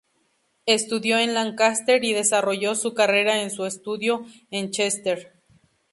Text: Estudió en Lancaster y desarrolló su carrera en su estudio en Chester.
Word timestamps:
Estudió 0.65 1.19
en 1.19 1.35
Lancaster 1.35 2.03
y 2.03 2.11
desarrolló 2.13 2.73
su 2.73 2.95
carrera 2.95 3.43
en 3.43 3.51
su 3.51 3.67
estudio 3.67 4.25
en 4.49 4.71
Chester. 4.71 5.39